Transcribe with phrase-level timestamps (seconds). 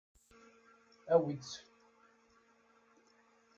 [1.13, 1.51] Awit-t.